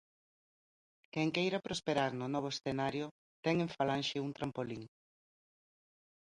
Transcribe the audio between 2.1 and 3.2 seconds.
no novo escenario